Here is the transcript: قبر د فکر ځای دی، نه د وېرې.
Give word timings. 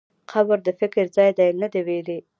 قبر 0.31 0.57
د 0.67 0.69
فکر 0.79 1.05
ځای 1.15 1.31
دی، 1.37 1.49
نه 1.61 1.67
د 1.73 1.75
وېرې. 1.87 2.17